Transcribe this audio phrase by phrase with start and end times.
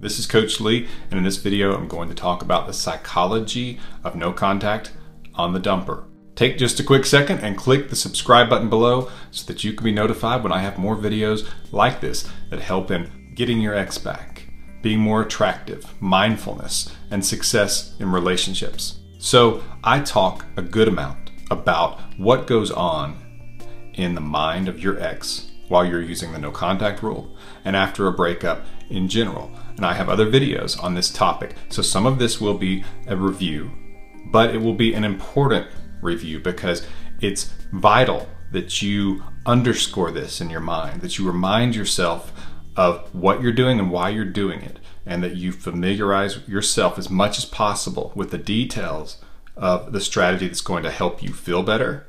[0.00, 3.78] This is Coach Lee, and in this video, I'm going to talk about the psychology
[4.02, 4.92] of no contact
[5.34, 6.04] on the dumper.
[6.34, 9.84] Take just a quick second and click the subscribe button below so that you can
[9.84, 13.98] be notified when I have more videos like this that help in getting your ex
[13.98, 14.46] back,
[14.80, 19.00] being more attractive, mindfulness, and success in relationships.
[19.18, 23.18] So, I talk a good amount about what goes on
[23.92, 27.36] in the mind of your ex while you're using the no contact rule
[27.66, 29.50] and after a breakup in general.
[29.80, 31.54] And I have other videos on this topic.
[31.70, 33.70] So some of this will be a review,
[34.26, 35.68] but it will be an important
[36.02, 36.86] review because
[37.22, 42.30] it's vital that you underscore this in your mind, that you remind yourself
[42.76, 47.08] of what you're doing and why you're doing it, and that you familiarize yourself as
[47.08, 49.16] much as possible with the details
[49.56, 52.06] of the strategy that's going to help you feel better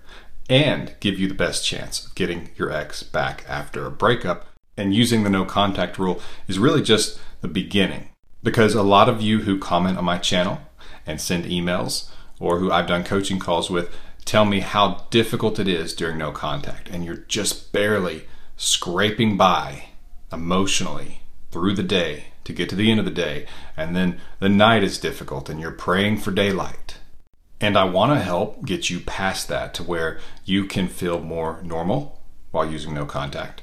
[0.50, 4.46] and give you the best chance of getting your ex back after a breakup.
[4.76, 8.10] And using the no contact rule is really just the beginning
[8.44, 10.60] because a lot of you who comment on my channel
[11.06, 13.94] and send emails or who I've done coaching calls with
[14.26, 18.24] tell me how difficult it is during no contact and you're just barely
[18.58, 19.86] scraping by
[20.32, 23.46] emotionally through the day to get to the end of the day
[23.76, 26.98] and then the night is difficult and you're praying for daylight
[27.62, 31.62] and I want to help get you past that to where you can feel more
[31.64, 33.62] normal while using no contact.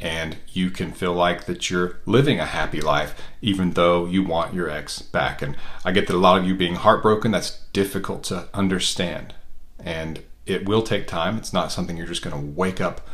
[0.00, 4.54] And you can feel like that you're living a happy life, even though you want
[4.54, 5.42] your ex back.
[5.42, 9.34] And I get that a lot of you being heartbroken, that's difficult to understand.
[9.78, 11.36] And it will take time.
[11.36, 13.06] It's not something you're just going to wake up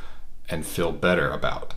[0.48, 1.74] and feel better about.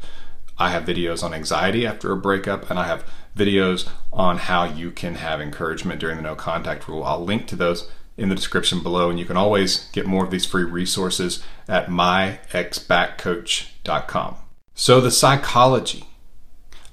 [0.59, 3.03] I have videos on anxiety after a breakup, and I have
[3.35, 7.03] videos on how you can have encouragement during the no contact rule.
[7.03, 9.09] I'll link to those in the description below.
[9.09, 14.48] And you can always get more of these free resources at myexbackcoach.com.
[14.81, 16.05] So, the psychology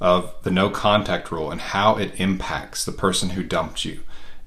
[0.01, 4.01] of the no contact rule and how it impacts the person who dumped you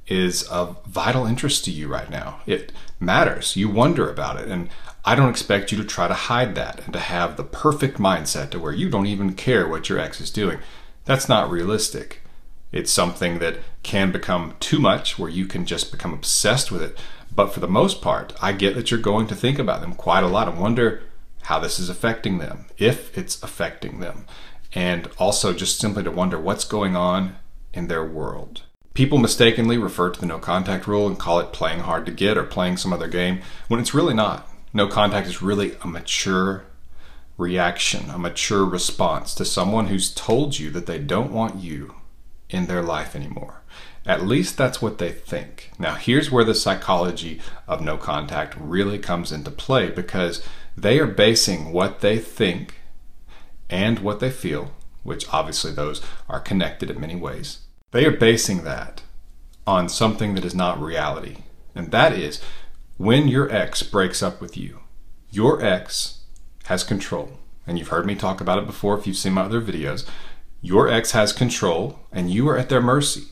[0.07, 2.41] is of vital interest to you right now.
[2.45, 3.55] It matters.
[3.55, 4.49] You wonder about it.
[4.49, 4.67] And
[5.05, 8.49] I don't expect you to try to hide that and to have the perfect mindset
[8.49, 10.59] to where you don't even care what your ex is doing.
[11.05, 12.19] That's not realistic.
[12.73, 16.97] It's something that can become too much where you can just become obsessed with it.
[17.33, 20.25] But for the most part, I get that you're going to think about them quite
[20.25, 21.03] a lot and wonder
[21.49, 24.27] how this is affecting them, if it's affecting them,
[24.75, 27.35] and also just simply to wonder what's going on
[27.73, 28.61] in their world.
[28.93, 32.37] People mistakenly refer to the no contact rule and call it playing hard to get
[32.37, 34.47] or playing some other game when it's really not.
[34.73, 36.65] No contact is really a mature
[37.35, 41.95] reaction, a mature response to someone who's told you that they don't want you
[42.51, 43.63] in their life anymore.
[44.05, 45.71] At least that's what they think.
[45.79, 50.43] Now, here's where the psychology of no contact really comes into play because
[50.81, 52.75] they are basing what they think
[53.69, 54.71] and what they feel,
[55.03, 57.59] which obviously those are connected in many ways.
[57.91, 59.01] They are basing that
[59.65, 61.37] on something that is not reality.
[61.75, 62.41] And that is
[62.97, 64.79] when your ex breaks up with you,
[65.31, 66.21] your ex
[66.65, 67.31] has control.
[67.67, 70.05] And you've heard me talk about it before if you've seen my other videos.
[70.61, 73.25] Your ex has control and you are at their mercy.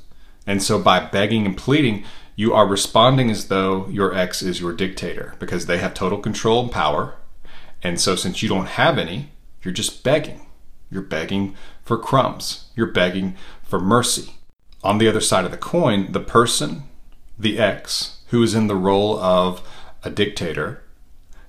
[0.45, 2.05] And so by begging and pleading,
[2.35, 6.61] you are responding as though your ex is your dictator because they have total control
[6.61, 7.15] and power.
[7.83, 10.47] And so since you don't have any, you're just begging.
[10.89, 12.69] You're begging for crumbs.
[12.75, 14.33] You're begging for mercy.
[14.83, 16.83] On the other side of the coin, the person,
[17.37, 19.67] the ex, who is in the role of
[20.03, 20.83] a dictator,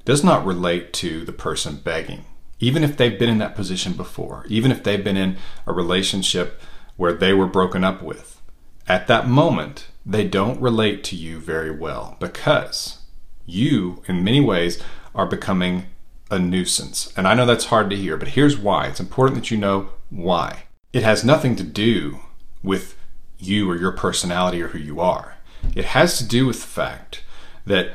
[0.04, 2.24] does not relate to the person begging
[2.60, 5.36] even if they've been in that position before, even if they've been in
[5.66, 6.60] a relationship
[6.96, 8.40] where they were broken up with,
[8.86, 12.98] at that moment, they don't relate to you very well because
[13.46, 14.82] you, in many ways,
[15.14, 15.86] are becoming
[16.30, 17.12] a nuisance.
[17.16, 18.86] And I know that's hard to hear, but here's why.
[18.86, 20.64] It's important that you know why.
[20.92, 22.20] It has nothing to do
[22.62, 22.96] with
[23.38, 25.36] you or your personality or who you are.
[25.74, 27.22] It has to do with the fact
[27.66, 27.92] that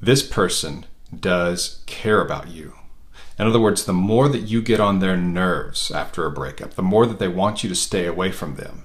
[0.00, 0.86] this person
[1.18, 2.74] does care about you.
[3.38, 6.82] In other words, the more that you get on their nerves after a breakup, the
[6.82, 8.84] more that they want you to stay away from them.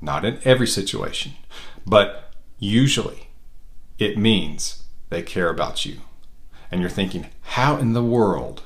[0.00, 1.34] Not in every situation,
[1.86, 3.28] but usually
[3.98, 6.00] it means they care about you.
[6.72, 8.62] And you're thinking, how in the world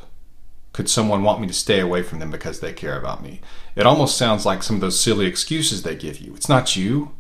[0.73, 3.41] could someone want me to stay away from them because they care about me?
[3.75, 6.37] It almost sounds like some of those silly excuses they give you.
[6.37, 7.11] It's not you,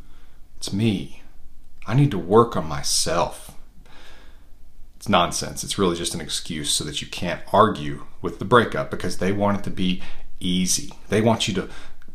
[0.59, 1.25] it's me.
[1.85, 3.57] I need to work on myself.
[4.95, 5.65] It's nonsense.
[5.65, 9.33] It's really just an excuse so that you can't argue with the breakup because they
[9.33, 10.03] want it to be
[10.39, 10.93] easy.
[11.09, 11.69] They want you to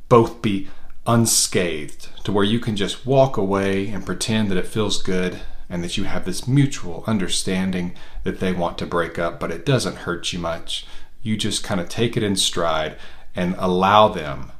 [0.07, 0.69] both be
[1.05, 5.83] unscathed to where you can just walk away and pretend that it feels good and
[5.83, 9.99] that you have this mutual understanding that they want to break up, but it doesn't
[9.99, 10.85] hurt you much.
[11.23, 12.97] You just kind of take it in stride
[13.33, 14.51] and allow them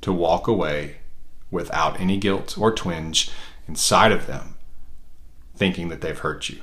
[0.00, 0.96] to walk away
[1.50, 3.30] without any guilt or twinge
[3.68, 4.56] inside of them,
[5.54, 6.60] thinking that they've hurt you.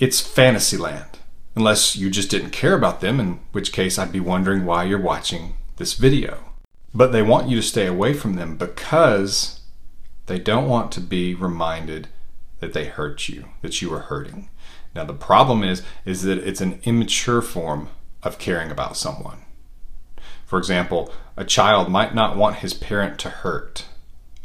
[0.00, 1.18] It's fantasy land,
[1.54, 4.98] unless you just didn't care about them, in which case I'd be wondering why you're
[4.98, 6.44] watching this video.
[6.94, 9.60] But they want you to stay away from them because
[10.26, 12.08] they don't want to be reminded
[12.62, 14.48] that they hurt you, that you are hurting.
[14.94, 17.88] Now the problem is is that it's an immature form
[18.22, 19.38] of caring about someone.
[20.46, 23.86] For example, a child might not want his parent to hurt.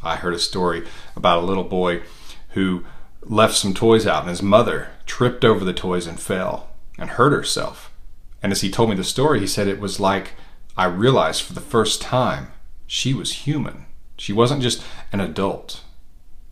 [0.01, 2.01] I heard a story about a little boy
[2.49, 2.85] who
[3.21, 7.33] left some toys out and his mother tripped over the toys and fell and hurt
[7.33, 7.93] herself.
[8.41, 10.31] And as he told me the story, he said it was like
[10.75, 12.47] I realized for the first time
[12.87, 13.85] she was human.
[14.17, 15.83] She wasn't just an adult.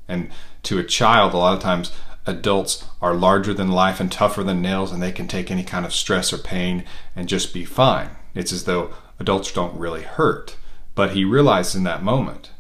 [0.07, 0.29] And
[0.65, 1.91] to a child, a lot of times
[2.25, 5.85] adults are larger than life and tougher than nails, and they can take any kind
[5.85, 6.83] of stress or pain
[7.15, 8.09] and just be fine.
[8.33, 10.57] It's as though adults don't really hurt.
[10.95, 12.51] But he realized in that moment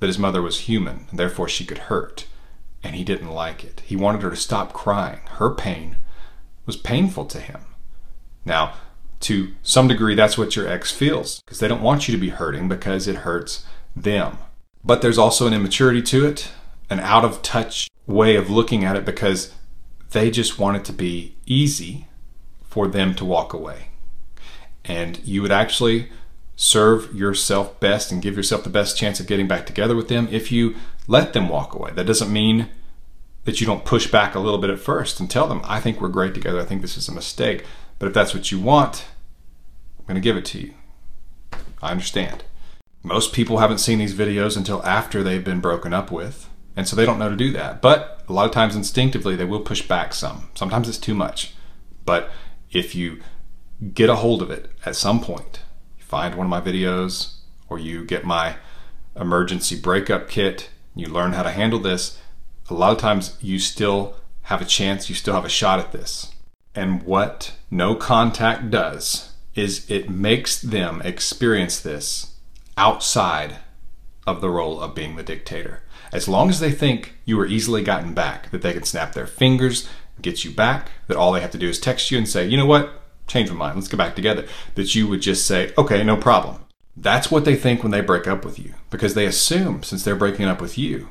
[0.00, 2.26] that his mother was human, and therefore she could hurt.
[2.82, 3.82] And he didn't like it.
[3.84, 5.20] He wanted her to stop crying.
[5.32, 5.96] Her pain
[6.64, 7.60] was painful to him.
[8.44, 8.74] Now,
[9.20, 12.28] to some degree, that's what your ex feels, because they don't want you to be
[12.28, 13.64] hurting because it hurts
[13.96, 14.38] them.
[14.84, 16.52] But there's also an immaturity to it,
[16.90, 19.54] an out of touch way of looking at it because
[20.10, 22.06] they just want it to be easy
[22.62, 23.88] for them to walk away.
[24.84, 26.10] And you would actually
[26.56, 30.28] serve yourself best and give yourself the best chance of getting back together with them
[30.30, 30.74] if you
[31.06, 31.92] let them walk away.
[31.92, 32.68] That doesn't mean
[33.44, 36.00] that you don't push back a little bit at first and tell them, I think
[36.00, 36.60] we're great together.
[36.60, 37.64] I think this is a mistake.
[37.98, 39.06] But if that's what you want,
[39.98, 40.74] I'm going to give it to you.
[41.80, 42.44] I understand.
[43.02, 46.47] Most people haven't seen these videos until after they've been broken up with.
[46.78, 47.82] And so they don't know to do that.
[47.82, 50.48] But a lot of times instinctively they will push back some.
[50.54, 51.52] Sometimes it's too much.
[52.04, 52.30] But
[52.70, 53.20] if you
[53.92, 55.58] get a hold of it at some point,
[55.98, 57.38] you find one of my videos
[57.68, 58.58] or you get my
[59.16, 62.16] emergency breakup kit, you learn how to handle this,
[62.70, 65.90] a lot of times you still have a chance, you still have a shot at
[65.90, 66.32] this.
[66.76, 72.36] And what no contact does is it makes them experience this
[72.76, 73.56] outside
[74.28, 75.82] of the role of being the dictator.
[76.12, 79.26] As long as they think you are easily gotten back, that they can snap their
[79.26, 79.88] fingers,
[80.22, 82.56] get you back, that all they have to do is text you and say, you
[82.56, 82.90] know what,
[83.26, 86.64] change my mind, let's get back together, that you would just say, okay, no problem.
[86.96, 90.16] That's what they think when they break up with you, because they assume, since they're
[90.16, 91.08] breaking up with you,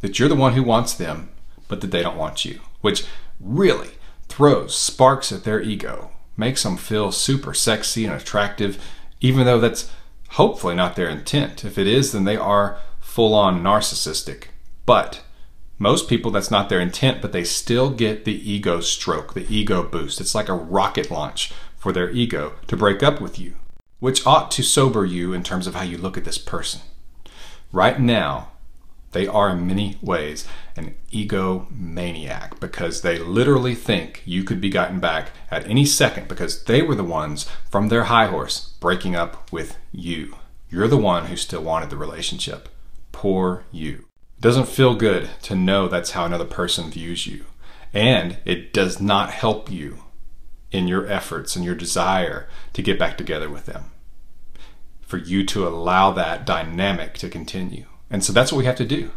[0.00, 1.30] that you're the one who wants them,
[1.66, 3.04] but that they don't want you, which
[3.40, 3.92] really
[4.28, 8.82] throws sparks at their ego, makes them feel super sexy and attractive,
[9.20, 9.90] even though that's
[10.30, 11.64] hopefully not their intent.
[11.64, 12.78] If it is, then they are
[13.14, 14.46] full on narcissistic.
[14.86, 15.22] But
[15.78, 19.84] most people, that's not their intent, but they still get the ego stroke, the ego
[19.84, 20.20] boost.
[20.20, 23.54] It's like a rocket launch for their ego to break up with you,
[24.00, 26.80] which ought to sober you in terms of how you look at this person.
[27.70, 28.50] Right now,
[29.12, 34.98] they are in many ways an egomaniac because they literally think you could be gotten
[34.98, 39.52] back at any second because they were the ones from their high horse breaking up
[39.52, 40.34] with you.
[40.68, 42.68] You're the one who still wanted the relationship.
[43.14, 44.06] Poor you.
[44.36, 47.44] It doesn't feel good to know that's how another person views you.
[47.92, 50.00] And it does not help you
[50.72, 53.92] in your efforts and your desire to get back together with them.
[55.00, 57.86] For you to allow that dynamic to continue.
[58.10, 59.12] And so that's what we have to do.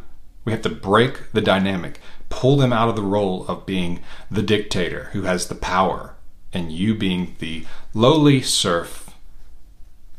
[0.45, 4.43] We have to break the dynamic, pull them out of the role of being the
[4.43, 6.13] dictator who has the power,
[6.53, 9.09] and you being the lowly serf,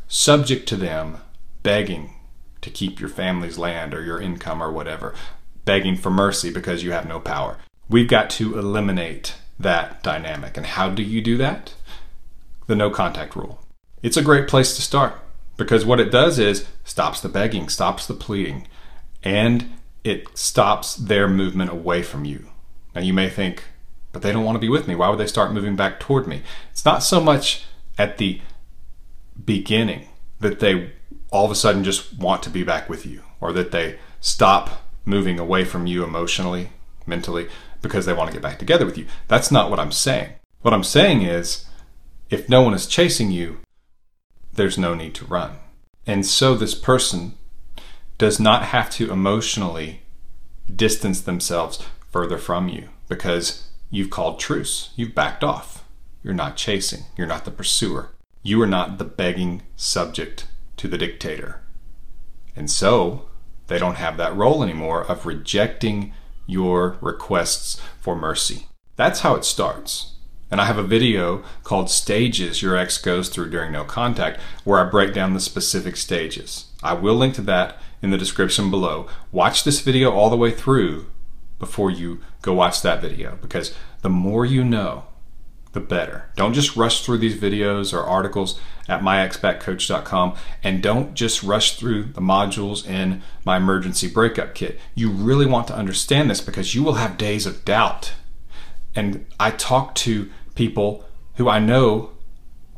[0.09, 1.19] subject to them,
[1.63, 2.15] begging
[2.61, 5.15] to keep your family's land or your income or whatever,
[5.65, 7.59] begging for mercy because you have no power.
[7.89, 10.57] We've got to eliminate that dynamic.
[10.57, 11.75] And how do you do that?
[12.67, 13.61] The no contact rule.
[14.03, 15.15] It's a great place to start.
[15.57, 18.69] Because what it does is stops the begging, stops the pleading,
[19.25, 19.73] and
[20.05, 22.47] it stops their movement away from you.
[22.95, 23.65] Now you may think,
[24.13, 24.95] but they don't want to be with me.
[24.95, 26.43] Why would they start moving back toward me?
[26.71, 27.65] It's not so much
[27.99, 28.41] at the
[29.45, 30.09] beginning
[30.41, 30.93] that they
[31.31, 34.83] all of a sudden just want to be back with you or that they stop
[35.05, 36.71] moving away from you emotionally,
[37.07, 37.49] mentally,
[37.83, 39.07] because they want to get back together with you.
[39.29, 40.33] That's not what I'm saying.
[40.63, 41.67] What I'm saying is
[42.31, 43.59] if no one is chasing you,
[44.53, 45.59] there's no need to run.
[46.07, 47.39] And so this person
[48.17, 50.03] does not have to emotionally
[50.75, 54.91] distance themselves further from you because you've called truce.
[54.97, 55.85] You've backed off.
[56.23, 57.05] You're not chasing.
[57.17, 58.11] You're not the pursuer.
[58.43, 60.47] You are not the begging subject
[60.79, 61.63] to the dictator.
[62.57, 63.29] And so
[63.69, 66.13] they don't have that role anymore of rejecting
[66.47, 68.67] your requests for mercy.
[68.97, 70.15] That's how it starts.
[70.51, 74.81] And I have a video called Stages Your Ex Goes Through During No Contact where
[74.81, 76.67] I break down the specific stages.
[76.83, 79.07] I will link to that in the description below.
[79.31, 81.07] Watch this video all the way through
[81.59, 85.05] before you go watch that video because the more you know,
[85.73, 86.31] the better.
[86.37, 92.05] Don't just rush through these videos or articles at myexbackcoach.com and don't just rush through
[92.05, 94.81] the modules in my emergency breakup kit.
[94.95, 98.15] You really want to understand this because you will have days of doubt.
[98.95, 101.05] And I talk to people
[101.37, 102.11] who I know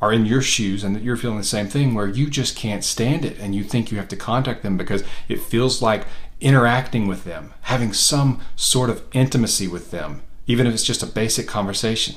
[0.02, 2.84] are in your shoes and that you're feeling the same thing where you just can't
[2.84, 6.06] stand it and you think you have to contact them because it feels like
[6.40, 11.06] interacting with them, having some sort of intimacy with them, even if it's just a
[11.06, 12.16] basic conversation,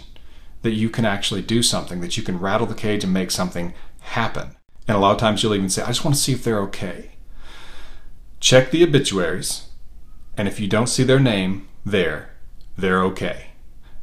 [0.63, 3.73] that you can actually do something, that you can rattle the cage and make something
[4.01, 4.55] happen.
[4.87, 6.61] And a lot of times you'll even say, I just want to see if they're
[6.61, 7.11] okay.
[8.39, 9.67] Check the obituaries,
[10.35, 12.31] and if you don't see their name there,
[12.75, 13.47] they're okay.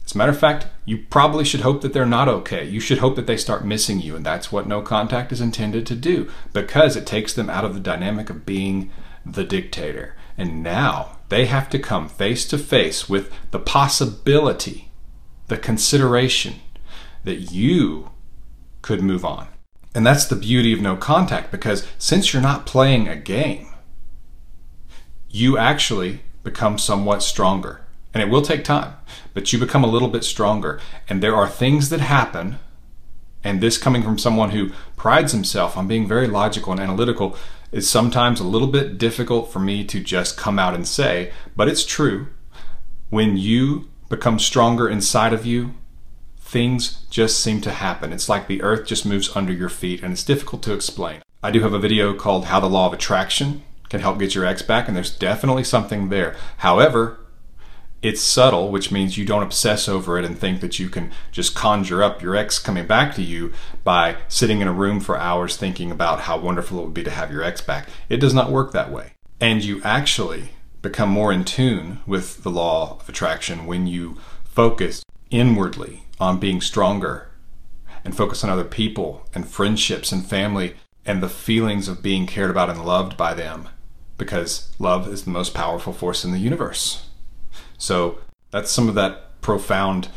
[0.04, 2.64] As a matter of fact, you probably should hope that they're not okay.
[2.64, 5.86] You should hope that they start missing you, and that's what no contact is intended
[5.86, 8.90] to do because it takes them out of the dynamic of being
[9.24, 10.16] the dictator.
[10.36, 14.89] And now they have to come face to face with the possibility,
[15.50, 16.54] the consideration
[17.24, 18.10] that you
[18.82, 19.48] could move on.
[19.94, 23.66] And that's the beauty of no contact because since you're not playing a game,
[25.28, 27.82] you actually become somewhat stronger
[28.14, 28.94] and it will take time,
[29.34, 30.80] but you become a little bit stronger.
[31.08, 32.58] And there are things that happen,
[33.44, 37.36] and this coming from someone who prides himself on being very logical and analytical
[37.70, 41.68] is sometimes a little bit difficult for me to just come out and say, but
[41.68, 42.28] it's true.
[43.10, 45.72] When you become stronger inside of you,
[46.38, 48.12] things just seem to happen.
[48.12, 51.22] It's like the earth just moves under your feet, and it's difficult to explain.
[51.42, 54.44] I do have a video called How the Law of Attraction can help get your
[54.44, 56.36] ex back, and there's definitely something there.
[56.58, 57.20] However,
[58.02, 61.54] it's subtle, which means you don't obsess over it and think that you can just
[61.54, 63.52] conjure up your ex coming back to you
[63.84, 67.10] by sitting in a room for hours thinking about how wonderful it would be to
[67.10, 67.88] have your ex back.
[68.08, 69.12] It does not work that way.
[69.40, 70.50] And you actually
[70.82, 76.60] become more in tune with the law of attraction when you focus inwardly on being
[76.60, 77.30] stronger
[78.04, 82.50] and focus on other people and friendships and family and the feelings of being cared
[82.50, 83.68] about and loved by them
[84.18, 87.08] because love is the most powerful force in the universe.
[87.78, 88.18] So
[88.50, 90.08] that's some of that profound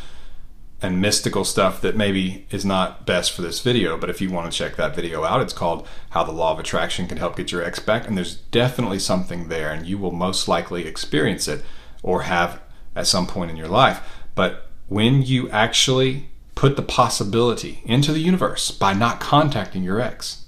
[0.84, 3.98] and mystical stuff that maybe is not best for this video.
[3.98, 6.60] But if you want to check that video out, it's called How the Law of
[6.60, 8.08] Attraction Can Help Get Your Ex Back.
[8.08, 11.64] And there's definitely something there, and you will most likely experience it
[12.02, 12.62] or have
[12.96, 14.02] at some point in your life.
[14.36, 20.46] But when you actually put the possibility into the universe by not contacting your ex,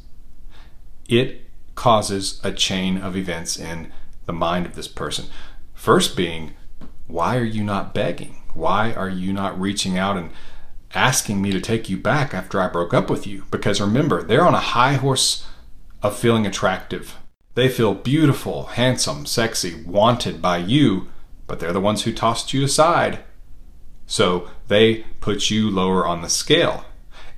[1.08, 1.42] it
[1.76, 3.92] causes a chain of events in
[4.26, 5.26] the mind of this person.
[5.74, 6.54] First, being
[7.08, 8.42] why are you not begging?
[8.56, 10.32] Why are you not reaching out and
[10.94, 13.44] asking me to take you back after I broke up with you?
[13.52, 15.46] Because remember, they're on a high horse
[16.02, 17.18] of feeling attractive.
[17.54, 21.10] They feel beautiful, handsome, sexy, wanted by you,
[21.48, 23.20] but they're the ones who tossed you aside.
[24.08, 26.86] So they put you lower on the scale.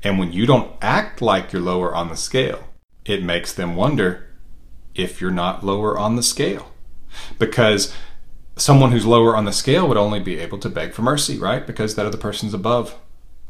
[0.04, 2.64] And when you don't act like you're lower on the scale,
[3.06, 4.28] it makes them wonder
[4.94, 6.72] if you're not lower on the scale.
[7.40, 7.94] Because
[8.58, 11.66] someone who's lower on the scale would only be able to beg for mercy, right?
[11.66, 12.96] Because that other person's above.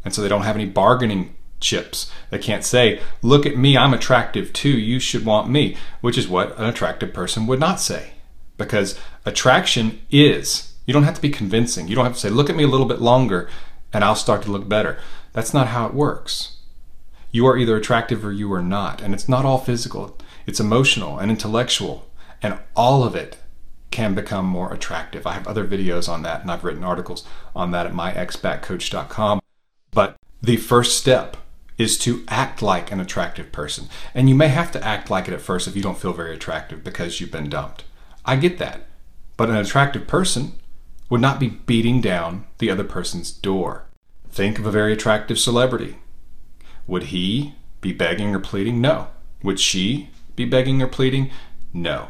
[0.03, 2.11] And so they don't have any bargaining chips.
[2.29, 6.27] They can't say, Look at me, I'm attractive too, you should want me, which is
[6.27, 8.11] what an attractive person would not say.
[8.57, 11.87] Because attraction is, you don't have to be convincing.
[11.87, 13.49] You don't have to say, Look at me a little bit longer
[13.93, 14.97] and I'll start to look better.
[15.33, 16.57] That's not how it works.
[17.31, 19.01] You are either attractive or you are not.
[19.01, 22.07] And it's not all physical, it's emotional and intellectual.
[22.41, 23.37] And all of it
[23.91, 25.25] can become more attractive.
[25.25, 27.25] I have other videos on that and I've written articles
[27.55, 29.39] on that at myexbackcoach.com.
[29.91, 31.37] But the first step
[31.77, 33.87] is to act like an attractive person.
[34.13, 36.33] And you may have to act like it at first if you don't feel very
[36.33, 37.83] attractive because you've been dumped.
[38.25, 38.87] I get that.
[39.37, 40.53] But an attractive person
[41.09, 43.85] would not be beating down the other person's door.
[44.29, 45.97] Think of a very attractive celebrity.
[46.87, 48.81] Would he be begging or pleading?
[48.81, 49.09] No.
[49.43, 51.29] Would she be begging or pleading?
[51.73, 52.09] No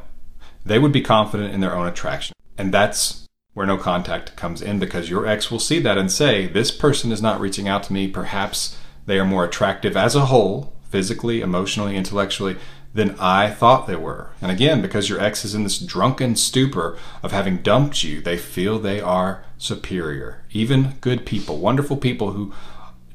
[0.67, 2.35] they would be confident in their own attraction.
[2.57, 6.47] And that's where no contact comes in because your ex will see that and say,
[6.47, 8.07] This person is not reaching out to me.
[8.07, 12.57] Perhaps they are more attractive as a whole, physically, emotionally, intellectually,
[12.93, 14.31] than I thought they were.
[14.41, 18.37] And again, because your ex is in this drunken stupor of having dumped you, they
[18.37, 20.43] feel they are superior.
[20.51, 22.53] Even good people, wonderful people who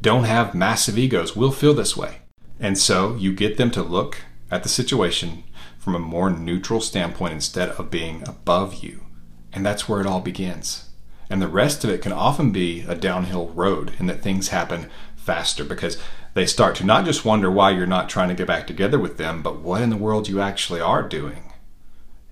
[0.00, 2.18] don't have massive egos, will feel this way.
[2.58, 4.18] And so you get them to look
[4.50, 5.44] at the situation
[5.82, 9.04] from a more neutral standpoint instead of being above you.
[9.52, 10.88] And that's where it all begins.
[11.28, 14.88] And the rest of it can often be a downhill road in that things happen
[15.16, 15.98] faster because
[16.34, 19.16] they start to not just wonder why you're not trying to get back together with
[19.16, 21.52] them, but what in the world you actually are doing.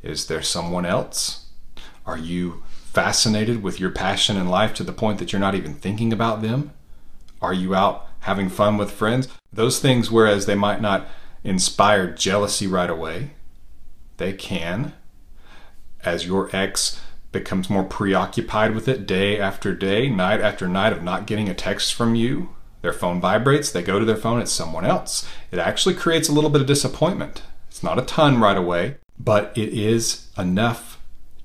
[0.00, 1.46] Is there someone else?
[2.06, 5.74] Are you fascinated with your passion in life to the point that you're not even
[5.74, 6.70] thinking about them?
[7.42, 9.26] Are you out having fun with friends?
[9.52, 11.08] Those things, whereas they might not
[11.42, 13.32] inspire jealousy right away,
[14.20, 14.92] they can.
[16.04, 17.00] As your ex
[17.32, 21.54] becomes more preoccupied with it day after day, night after night of not getting a
[21.54, 22.50] text from you,
[22.82, 25.26] their phone vibrates, they go to their phone, it's someone else.
[25.50, 27.42] It actually creates a little bit of disappointment.
[27.68, 30.98] It's not a ton right away, but it is enough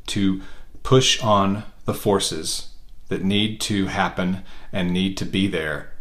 [0.07, 0.41] to
[0.83, 2.69] push on the forces
[3.09, 5.91] that need to happen and need to be there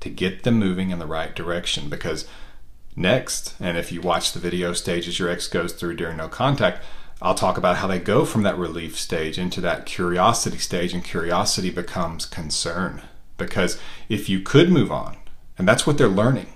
[0.00, 1.88] to get them moving in the right direction.
[1.88, 2.26] Because
[3.00, 6.84] next, and if you watch the video stages your ex goes through during no contact,
[7.22, 11.02] I'll talk about how they go from that relief stage into that curiosity stage, and
[11.02, 13.02] curiosity becomes concern.
[13.36, 15.16] Because if you could move on,
[15.58, 16.52] and that's what they're learning.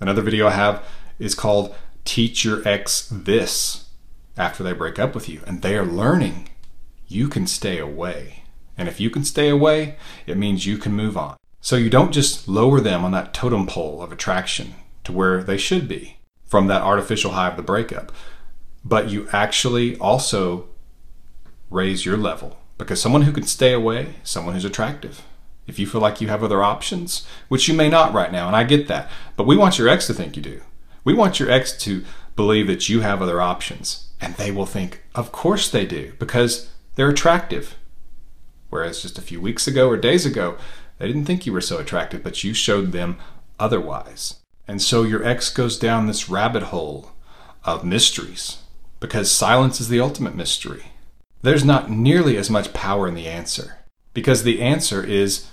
[0.00, 0.84] Another video I have
[1.18, 1.74] is called
[2.04, 3.88] Teach Your Ex This
[4.36, 6.48] after they break up with you, and they are learning
[7.06, 8.44] you can stay away.
[8.76, 11.36] And if you can stay away, it means you can move on.
[11.60, 14.74] So you don't just lower them on that totem pole of attraction
[15.08, 18.12] to where they should be from that artificial high of the breakup,
[18.84, 20.68] but you actually also
[21.70, 25.22] raise your level because someone who can stay away, someone who's attractive.
[25.66, 28.56] If you feel like you have other options, which you may not right now, and
[28.56, 30.60] I get that, but we want your ex to think you do.
[31.04, 32.04] We want your ex to
[32.36, 36.70] believe that you have other options, and they will think, of course they do, because
[36.94, 37.76] they're attractive.
[38.68, 40.58] Whereas just a few weeks ago or days ago,
[40.98, 43.18] they didn't think you were so attractive, but you showed them
[43.58, 44.34] otherwise.
[44.68, 47.12] And so your ex goes down this rabbit hole
[47.64, 48.58] of mysteries
[49.00, 50.92] because silence is the ultimate mystery.
[51.40, 53.78] There's not nearly as much power in the answer
[54.12, 55.48] because the answer is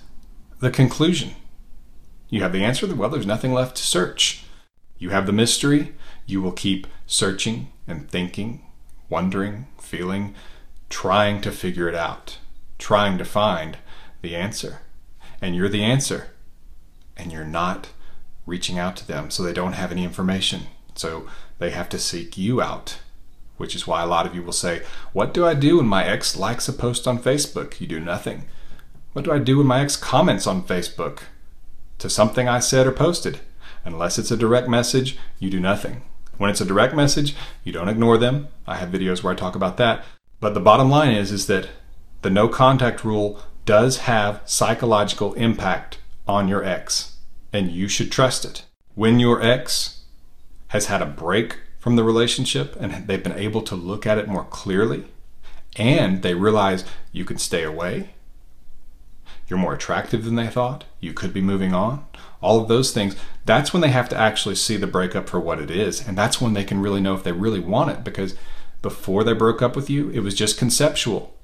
[0.59, 1.31] the conclusion.
[2.29, 4.43] You have the answer, well, there's nothing left to search.
[4.97, 5.93] You have the mystery,
[6.25, 8.65] you will keep searching and thinking,
[9.09, 10.33] wondering, feeling,
[10.89, 12.39] trying to figure it out,
[12.79, 13.77] trying to find
[14.21, 14.79] the answer.
[15.41, 16.27] And you're the answer.
[17.15, 17.89] And you're not
[18.45, 20.63] reaching out to them, so they don't have any information.
[20.95, 21.27] So
[21.59, 22.99] they have to seek you out,
[23.57, 26.05] which is why a lot of you will say, What do I do when my
[26.05, 27.79] ex likes a post on Facebook?
[27.81, 28.45] You do nothing.
[29.13, 31.23] What do I do when my ex comments on Facebook
[31.99, 33.39] to something I said or posted?
[33.83, 36.01] Unless it's a direct message, you do nothing.
[36.37, 38.49] When it's a direct message, you don't ignore them.
[38.67, 40.03] I have videos where I talk about that.
[40.39, 41.69] But the bottom line is is that
[42.21, 47.14] the no contact rule does have psychological impact on your ex
[47.55, 48.63] and you should trust it.
[48.95, 50.01] When your ex
[50.69, 54.27] has had a break from the relationship and they've been able to look at it
[54.27, 55.05] more clearly
[55.77, 58.09] and they realize you can stay away,
[59.47, 62.05] you're more attractive than they thought, you could be moving on,
[62.41, 63.15] all of those things,
[63.45, 66.05] that's when they have to actually see the breakup for what it is.
[66.05, 68.35] And that's when they can really know if they really want it because
[68.81, 71.37] before they broke up with you, it was just conceptual.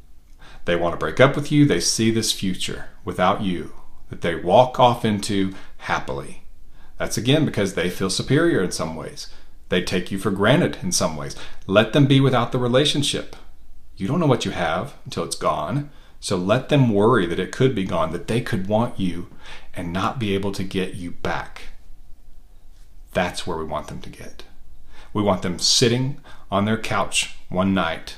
[0.66, 3.74] They want to break up with you, they see this future without you
[4.12, 6.44] that they walk off into happily.
[6.98, 9.28] That's again because they feel superior in some ways.
[9.70, 11.36] They take you for granted in some ways.
[11.66, 13.36] Let them be without the relationship.
[13.98, 15.90] You don't know what you have until it's gone.
[16.20, 19.28] So let them worry that it could be gone, that they could want you
[19.74, 21.64] and not be able to get you back.
[23.14, 24.44] That's where we want them to get.
[25.14, 28.18] We want them sitting on their couch one night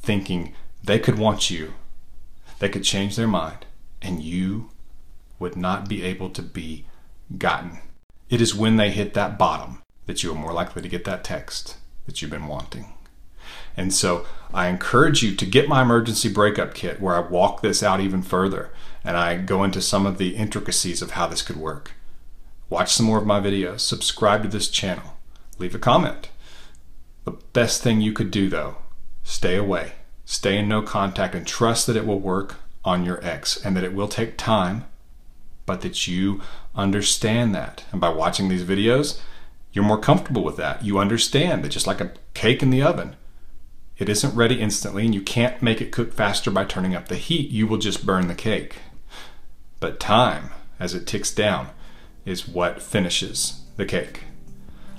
[0.00, 1.74] thinking they could want you,
[2.58, 3.66] they could change their mind,
[4.02, 4.70] and you
[5.38, 6.86] would not be able to be
[7.38, 7.78] gotten.
[8.30, 11.24] It is when they hit that bottom that you are more likely to get that
[11.24, 12.92] text that you've been wanting.
[13.76, 17.82] And so I encourage you to get my emergency breakup kit where I walk this
[17.82, 18.70] out even further
[19.02, 21.92] and I go into some of the intricacies of how this could work.
[22.70, 25.16] Watch some more of my videos, subscribe to this channel,
[25.58, 26.30] leave a comment.
[27.24, 28.76] The best thing you could do though,
[29.22, 29.92] stay away,
[30.24, 33.84] stay in no contact, and trust that it will work on your ex and that
[33.84, 34.86] it will take time,
[35.66, 36.40] but that you
[36.74, 37.84] understand that.
[37.92, 39.20] And by watching these videos,
[39.72, 40.84] you're more comfortable with that.
[40.84, 43.16] You understand that just like a cake in the oven,
[43.98, 47.16] it isn't ready instantly and you can't make it cook faster by turning up the
[47.16, 47.50] heat.
[47.50, 48.76] You will just burn the cake.
[49.80, 50.50] But time,
[50.80, 51.68] as it ticks down,
[52.24, 54.24] is what finishes the cake.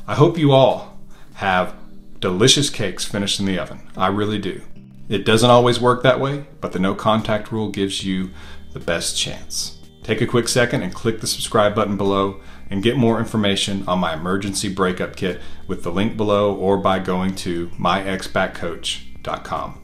[0.07, 0.99] I hope you all
[1.35, 1.75] have
[2.19, 3.81] delicious cakes finished in the oven.
[3.97, 4.61] I really do.
[5.09, 8.31] It doesn't always work that way, but the no contact rule gives you
[8.73, 9.77] the best chance.
[10.05, 12.39] Take a quick second and click the subscribe button below
[12.69, 16.99] and get more information on my emergency breakup kit with the link below or by
[16.99, 19.81] going to myexbackcoach.com.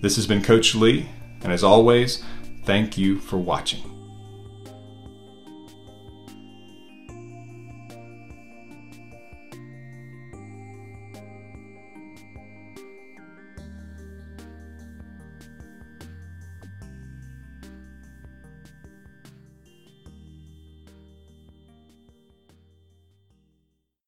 [0.00, 1.08] This has been Coach Lee,
[1.42, 2.24] and as always,
[2.68, 3.97] Thank you for watching.